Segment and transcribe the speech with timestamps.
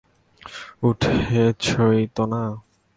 [0.83, 2.41] উঠছেই তো না!